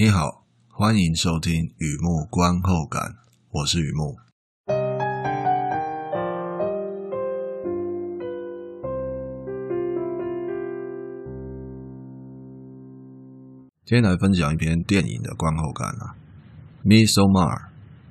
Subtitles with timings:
[0.00, 3.16] 你好，欢迎收听雨木观后感，
[3.50, 4.16] 我是雨木。
[13.84, 16.14] 今天来分享一篇电影的观后感啊，
[16.86, 17.58] 《Midsommar》，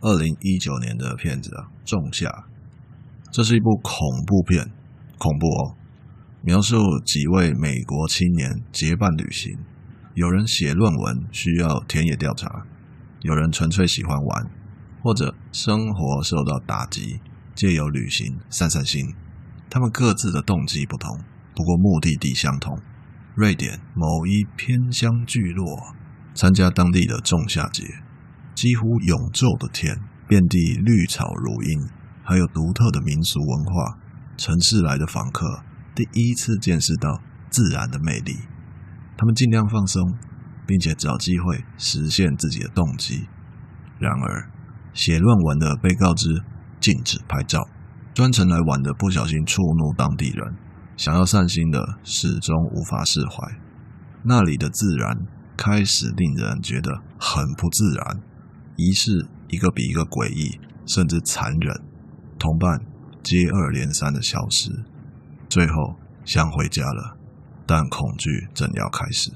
[0.00, 2.30] 二零一九年的片子啊，《仲夏》。
[3.30, 4.70] 这是一部恐怖片，
[5.18, 5.76] 恐怖哦，
[6.40, 9.58] 描述几位美国青年结伴旅行。
[10.14, 12.48] 有人写论文需要田野调查，
[13.22, 14.50] 有人纯粹喜欢玩，
[15.02, 17.20] 或者生活受到打击，
[17.52, 19.12] 借由旅行散散心。
[19.68, 21.18] 他们各自的动机不同，
[21.56, 22.78] 不过目的地相同：
[23.34, 25.66] 瑞典某一偏乡聚落，
[26.32, 27.82] 参加当地的仲夏节。
[28.54, 31.88] 几乎永昼的天，遍地绿草如茵，
[32.22, 33.98] 还有独特的民俗文化。
[34.36, 38.36] 城市来的访客第一次见识到自然的魅力。
[39.16, 40.14] 他们尽量放松，
[40.66, 43.26] 并且找机会实现自己的动机。
[43.98, 44.50] 然而，
[44.92, 46.42] 写论文的被告知
[46.80, 47.60] 禁止拍照，
[48.12, 50.56] 专程来玩的不小心触怒当地人，
[50.96, 53.46] 想要散心的始终无法释怀。
[54.24, 55.16] 那里的自然
[55.56, 58.20] 开始令人觉得很不自然，
[58.76, 61.82] 仪式一个比一个诡异，甚至残忍。
[62.38, 62.80] 同伴
[63.22, 64.70] 接二连三的消失，
[65.48, 67.16] 最后想回家了。
[67.66, 69.30] 但恐惧正要开始。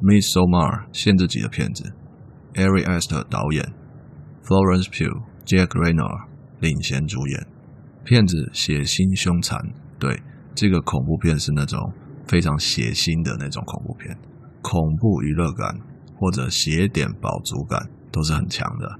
[0.00, 1.92] Miss Somar 限制级的片子
[2.54, 3.74] ，Ari Aster 导演
[4.44, 6.28] ，Florence Pugh、Jack Reynor
[6.60, 7.46] 领衔主演。
[8.04, 9.58] 片子血腥凶残，
[9.98, 10.22] 对，
[10.54, 11.92] 这个恐怖片是那种
[12.26, 14.16] 非常血腥的那种恐怖片，
[14.62, 15.76] 恐怖娱乐感
[16.16, 18.98] 或者血点饱足感都是很强的。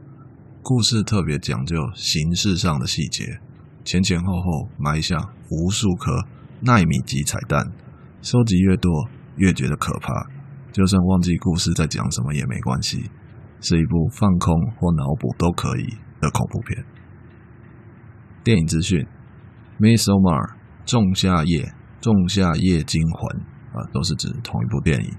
[0.63, 3.39] 故事特别讲究形式上的细节，
[3.85, 5.17] 前前后后埋下
[5.49, 6.27] 无数颗。
[6.61, 7.65] 奈米级彩蛋，
[8.21, 8.91] 收集越多
[9.37, 10.27] 越觉得可怕。
[10.73, 13.11] 就算忘记故事在讲什么也没关系，
[13.61, 15.87] 是一部放空或脑补都可以
[16.21, 16.85] 的恐怖片。
[18.43, 19.07] 电影资讯
[19.79, 20.55] ：Midsommar
[20.85, 23.41] 仲夏夜、仲夏夜惊魂
[23.73, 25.11] 啊，都是指同一部电影。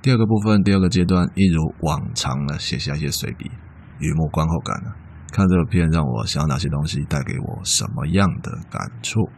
[0.00, 3.50] 第二个部分，第二个阶段，一如往常的写下一些随笔。
[3.98, 4.90] 雨木观后感呢？
[5.30, 9.28] 看这个片让我想哪些东西，带给我什么样的感触？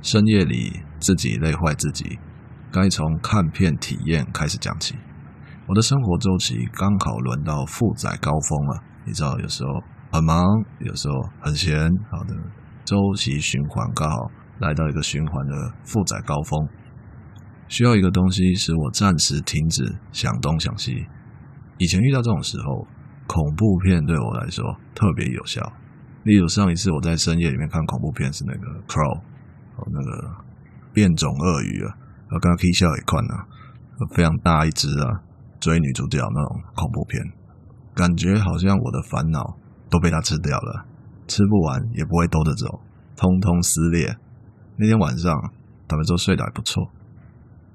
[0.00, 2.18] 深夜里自己累坏自己，
[2.72, 4.94] 该从看片体验开始讲起。
[5.68, 9.70] 我的生活周期刚好轮到负载高峰了，你知道，有时候
[10.12, 10.46] 很忙，
[10.78, 11.76] 有时候很闲，
[12.10, 12.34] 好的
[12.84, 14.16] 周期循环刚好
[14.60, 16.68] 来到一个循环的负载高峰，
[17.68, 21.06] 需要一个东西使我暂时停止想东想西。
[21.78, 22.86] 以前遇到这种时候，
[23.26, 24.64] 恐怖片对我来说
[24.94, 25.60] 特别有效。
[26.24, 29.14] 例如上一次我在深夜里面看恐怖片是那个《Crow》，
[29.76, 30.34] 哦，那个
[30.92, 31.94] 变种鳄鱼啊，
[32.30, 33.46] 我刚刚 K 笑一款啊，
[34.14, 35.22] 非常大一只啊，
[35.60, 37.22] 追女主角那种恐怖片，
[37.94, 39.56] 感觉好像我的烦恼
[39.88, 40.86] 都被它吃掉了，
[41.28, 42.80] 吃不完也不会兜着走，
[43.16, 44.16] 通通撕裂。
[44.78, 45.32] 那天晚上
[45.86, 46.90] 他们都睡得还不错。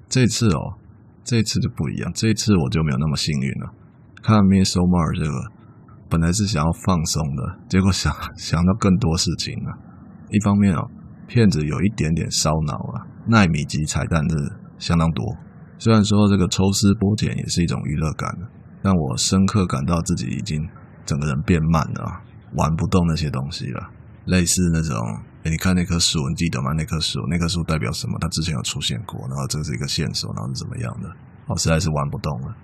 [0.08, 0.76] 这次哦，
[1.24, 3.72] 这次就不一样，这次我就没有那么幸运了。
[4.22, 5.34] 看《Midsommar》这个，
[6.08, 9.74] 本来是想要放松的，结果想想到更多事情了。
[10.30, 10.86] 一方面哦，
[11.26, 14.36] 片子有一点点烧脑啊，奈米级彩蛋是
[14.78, 15.26] 相当多。
[15.76, 18.30] 虽然说这个抽丝剥茧也是一种娱乐感，
[18.80, 20.62] 但我深刻感到自己已经
[21.04, 22.22] 整个人变慢了，
[22.54, 23.90] 玩不动那些东西了。
[24.26, 24.94] 类似那种，
[25.42, 26.70] 你看那棵树，你记得吗？
[26.78, 28.16] 那棵树，那棵树代表什么？
[28.20, 31.10] 它之前有出现过，然后这是一个线索，然后是怎么样的？
[31.48, 32.54] 我实在是玩不动了。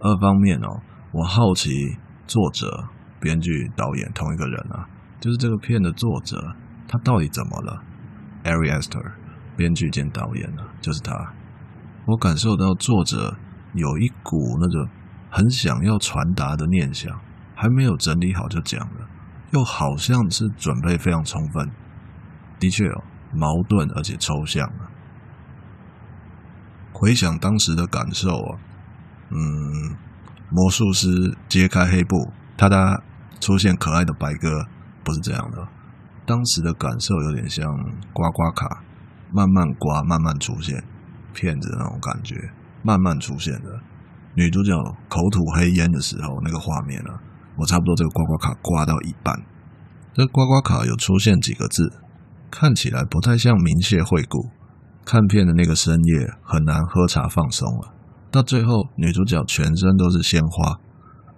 [0.00, 0.82] 二方面哦。
[1.16, 1.96] 我好奇，
[2.26, 4.84] 作者、编剧、导演同一个人啊，
[5.18, 6.36] 就是这个片的作者，
[6.86, 7.82] 他到底怎么了
[8.44, 9.12] ？Ari Aster，
[9.56, 11.32] 编剧兼导演啊，就是他。
[12.04, 13.34] 我感受到作者
[13.72, 14.90] 有一股那个
[15.30, 17.18] 很想要传达的念想，
[17.54, 19.08] 还没有整理好就讲了，
[19.52, 21.70] 又好像是准备非常充分。
[22.60, 23.02] 的确哦，
[23.32, 24.92] 矛盾而且抽象啊。
[26.92, 28.60] 回想当时的感受啊，
[29.30, 29.96] 嗯。
[30.50, 31.08] 魔术师
[31.48, 33.02] 揭开黑布，哒哒
[33.40, 34.66] 出现可爱的白鸽，
[35.04, 35.66] 不是这样的。
[36.24, 37.66] 当时的感受有点像
[38.12, 38.82] 刮刮卡，
[39.32, 40.82] 慢慢刮，慢慢出现
[41.32, 42.34] 骗子的那种感觉，
[42.82, 43.80] 慢慢出现的。
[44.34, 44.72] 女主角
[45.08, 47.20] 口吐黑烟的时候，那个画面啊，
[47.56, 49.34] 我差不多这个刮刮卡刮到一半，
[50.14, 51.92] 这刮刮卡有出现几个字，
[52.50, 54.50] 看起来不太像明谢惠顾。
[55.04, 57.95] 看片的那个深夜，很难喝茶放松了。
[58.36, 60.78] 到最后，女主角全身都是鲜花，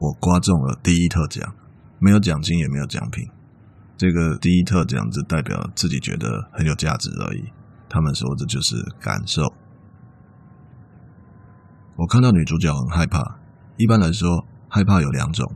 [0.00, 1.54] 我刮中了第一特奖，
[2.00, 3.24] 没有奖金也没有奖品。
[3.96, 7.44] 这个第一特奖只代表自己觉得很有价值而已。
[7.88, 9.42] 他们说这就是感受。
[11.94, 13.38] 我看到女主角很害怕。
[13.76, 15.54] 一般来说，害怕有两种：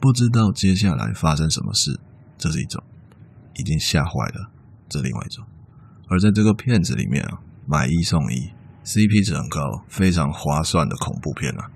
[0.00, 2.00] 不知道接下来发生什么事，
[2.36, 2.82] 这是一种；
[3.54, 4.50] 已经吓坏了，
[4.88, 5.44] 这另外一种。
[6.08, 8.50] 而在这个片子里面啊，买一送一
[8.88, 11.68] ，CP 值很高，非常划算的恐怖片啊。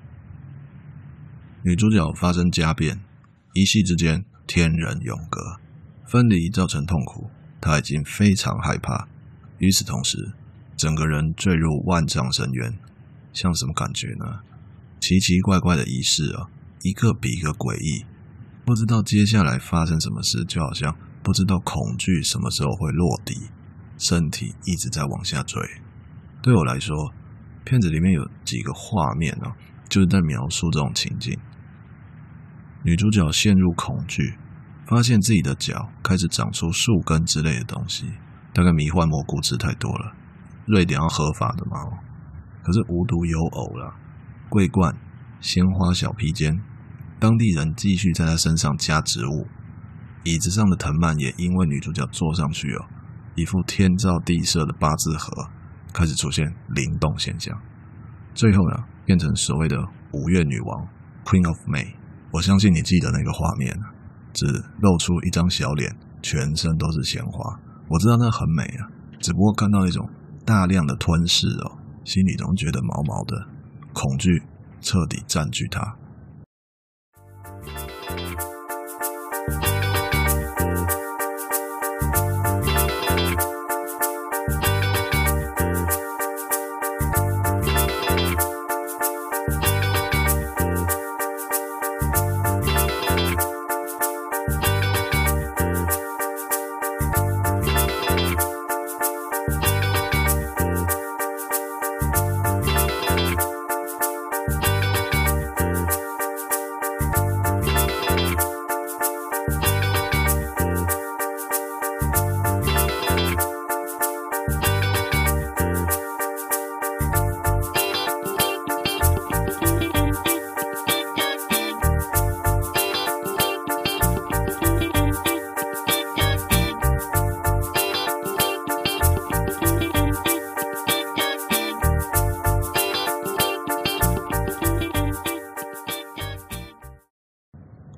[1.63, 3.03] 女主角发生家变，
[3.53, 5.61] 一夕之间天人永隔，
[6.07, 7.29] 分离造成痛苦，
[7.61, 9.07] 她已经非常害怕。
[9.59, 10.33] 与此同时，
[10.75, 12.79] 整个人坠入万丈深渊，
[13.35, 14.41] 像什么感觉呢？
[14.99, 16.49] 奇奇怪怪的仪式啊，
[16.81, 18.07] 一个比一个诡异，
[18.65, 23.51] 不知道接下来发生什么事，就好像不知道恐惧什么时候会落地，
[23.99, 25.61] 身体一直在往下坠。
[26.43, 27.15] 对我来说，
[27.65, 29.55] 片子里面有几个画面啊，
[29.89, 31.39] 就是在描述这种情境。
[32.83, 34.37] 女主角陷入恐惧，
[34.85, 38.07] 发现自己的脚开始长出树根之类的东西。
[38.53, 40.13] 大概迷幻蘑菇吃太多了，
[40.67, 41.79] 瑞典要合法的嘛？
[42.65, 43.95] 可是无独有偶了，
[44.49, 44.93] 桂冠、
[45.41, 46.61] 鲜花小披肩，
[47.21, 49.47] 当地人继续在她身上加植物，
[50.25, 52.85] 椅子上的藤蔓也因为女主角坐上去哦，
[53.37, 55.49] 一副天造地设的八字盒
[55.93, 57.57] 开始出现灵动现象，
[58.35, 59.77] 最后呢，变成所谓的
[60.13, 60.89] 五月女王
[61.25, 61.95] （Queen of May）。
[62.33, 63.79] 我相信你记得那个画面，
[64.33, 64.47] 只
[64.81, 67.59] 露出一张小脸，全身都是鲜花。
[67.89, 68.89] 我知道那很美啊，
[69.21, 70.09] 只不过看到那种
[70.47, 73.37] 大量的吞噬哦，心里总觉得毛毛的，
[73.93, 74.43] 恐惧
[74.81, 75.97] 彻底占据它。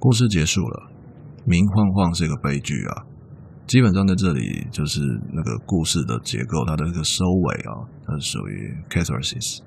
[0.04, 0.90] 故事结束了，
[1.46, 3.08] 明晃晃是一个悲剧啊。
[3.66, 5.00] 基本上在这里就是
[5.32, 7.72] 那个故事的结构，它的一个收尾啊，
[8.04, 9.60] 它是属于 catharsis，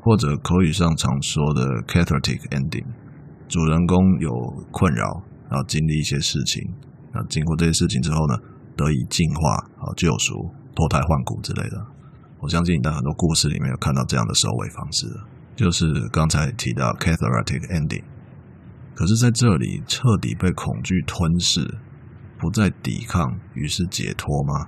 [0.00, 2.84] 或者口语上常说的 cathartic ending。
[3.46, 4.28] 主人公有
[4.72, 6.60] 困扰，然后经历一些事情，
[7.14, 8.34] 那经过这些事情之后呢，
[8.76, 10.34] 得以净化、好救赎、
[10.74, 11.76] 脱胎换骨之类的。
[12.40, 15.06] 我相信你在很多故事里面有看到这样的收尾方式，
[15.54, 18.02] 就是刚才提到 cathartic ending。
[18.96, 21.60] 可是，在这里彻底被恐惧吞噬，
[22.38, 24.66] 不再抵抗，于是解脱吗？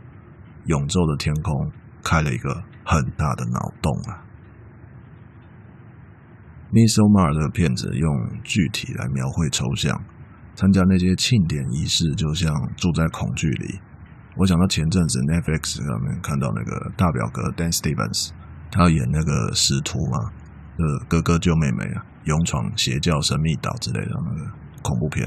[0.66, 1.72] 永昼的天空
[2.04, 2.52] 开了一个
[2.84, 4.20] 很大的脑洞啊
[6.70, 8.06] ！Midsommar 这个片子用
[8.44, 9.98] 具体来描绘抽象，
[10.54, 13.80] 参加那些庆典仪式，就像住在恐惧里。
[14.36, 18.28] 我想到前阵子 Netflix 上面看到那个大表哥 Dan Stevens，
[18.70, 20.18] 他演那个使徒嘛，
[20.76, 22.04] 呃，哥哥救妹妹啊。
[22.28, 25.26] 勇闯邪教神秘岛之类的那个恐怖片，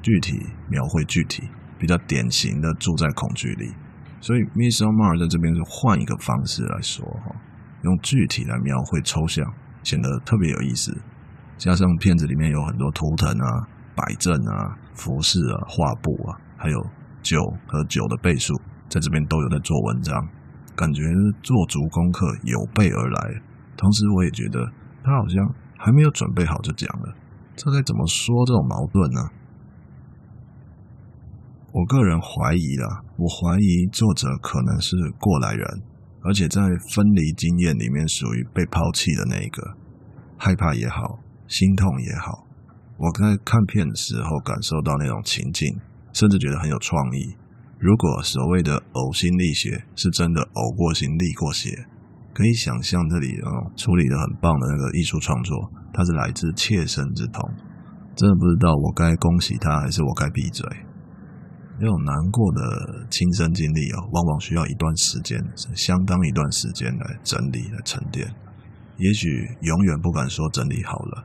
[0.00, 1.42] 具体描绘具体，
[1.78, 3.70] 比较典型的住在恐惧里。
[4.22, 7.36] 所以 Midsommar 在这边是换一个方式来说哈，
[7.82, 9.44] 用具体来描绘抽象，
[9.82, 10.96] 显得特别有意思。
[11.58, 16.80] 加上片子里面有很多图腾啊、摆阵啊、服饰啊、画布啊，还有
[17.20, 20.16] 酒和酒的倍数，在这边都有在做文章，
[20.74, 21.02] 感觉
[21.42, 23.42] 做足功课有备而来。
[23.76, 24.64] 同时，我也觉得
[25.04, 25.36] 他好像。
[25.82, 27.16] 还没有准备好就讲了，
[27.56, 29.20] 这该怎么说这种矛盾呢？
[31.72, 35.66] 我个人怀疑啦，我怀疑作者可能是过来人，
[36.20, 36.60] 而且在
[36.92, 39.74] 分离经验里面属于被抛弃的那一个，
[40.36, 41.18] 害怕也好，
[41.48, 42.44] 心痛也好，
[42.98, 45.80] 我在看片的时候感受到那种情境，
[46.12, 47.36] 甚至觉得很有创意。
[47.78, 51.86] 如果所谓的呕心沥血是真的呕过心沥过血。
[52.32, 57.42] 可以想象这里啊，处理的很棒的那个艺术创作，它是来自切身之痛。
[58.16, 60.64] 真的不知道我该恭喜他，还是我该闭嘴。
[61.78, 65.42] 那种难过的亲身经历啊，往往需要一段时间，
[65.74, 68.28] 相当一段时间来整理、来沉淀。
[68.98, 69.28] 也许
[69.62, 71.24] 永远不敢说整理好了，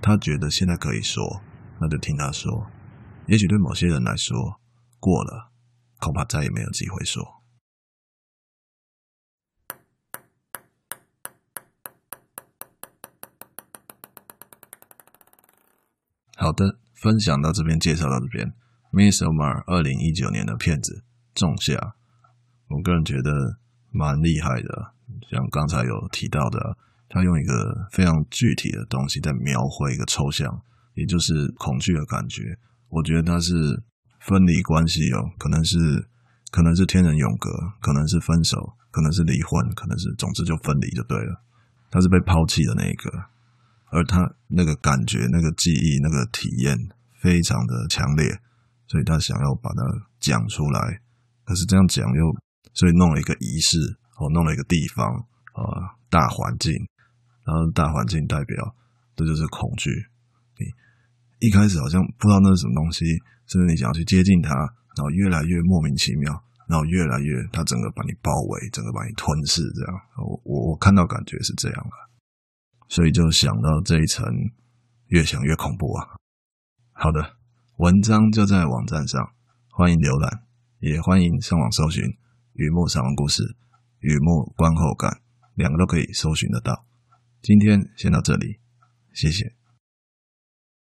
[0.00, 1.22] 他觉得现在可以说，
[1.80, 2.66] 那就听他说。
[3.26, 4.36] 也许对某些人来说，
[4.98, 5.52] 过了，
[6.00, 7.22] 恐怕再也没有机会说。
[16.42, 18.52] 好的，分享到这边，介绍到这边。
[18.90, 21.04] Midsommar 二零一九年的片子
[21.38, 21.74] 《仲夏》，
[22.66, 23.30] 我个人觉得
[23.92, 24.90] 蛮厉害的。
[25.30, 26.76] 像刚才有提到的，
[27.08, 30.50] 他用一个非常具体的东西在描绘一个抽象，
[30.94, 32.58] 也就是恐惧的感觉。
[32.88, 33.54] 我觉得他是
[34.18, 35.78] 分离关系哦，可能是
[36.50, 38.58] 可能是天人永隔，可能是分手，
[38.90, 41.40] 可能是离婚，可能是总之就分离就对了。
[41.88, 43.10] 他是被抛弃的那一个，
[43.92, 46.76] 而他那个感觉、那个记忆、那个体验
[47.20, 48.40] 非常的强烈。
[48.88, 49.80] 所以他想要把它
[50.20, 51.00] 讲出来，
[51.46, 52.36] 可是这样讲又，
[52.74, 53.78] 所以弄了一个仪式，
[54.18, 55.08] 哦，弄了一个地方，
[55.54, 55.62] 呃，
[56.10, 56.74] 大环境，
[57.46, 58.76] 然后大环境代表
[59.16, 59.88] 这就是恐惧。
[60.58, 60.66] 你
[61.48, 63.06] 一开始好像不知道那是什么东西，
[63.46, 66.30] 甚至你想要去接近它，然后越来越莫名其妙，
[66.68, 70.00] 然后越来越它整个把你包围，整个把你吞噬，这样。
[70.18, 71.96] 我我我看到感觉是这样的，
[72.92, 74.26] 所以就想到这一层，
[75.06, 76.20] 越想越恐怖啊。
[76.92, 77.38] 好的。
[77.78, 79.32] 文章就在网站上，
[79.70, 80.44] 欢迎浏览，
[80.78, 82.04] 也欢迎上网搜寻
[82.52, 83.56] “雨幕散文故事
[84.00, 85.22] ”“雨幕观后感”，
[85.56, 86.84] 两个都可以搜寻得到。
[87.40, 88.60] 今天先到这里，
[89.14, 89.61] 谢谢。